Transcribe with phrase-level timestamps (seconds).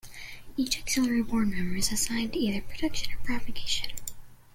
[0.57, 3.91] Each Auxiliary Board Member is assigned to either protection or propagation.